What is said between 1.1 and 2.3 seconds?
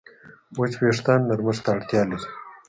نرمښت ته اړتیا لري.